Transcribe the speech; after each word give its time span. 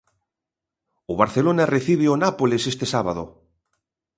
O 1.11 1.13
Barcelona 1.21 1.69
recibe 1.75 2.05
o 2.13 2.19
Nápoles 2.23 2.63
este 2.71 2.85
sábado. 2.93 3.23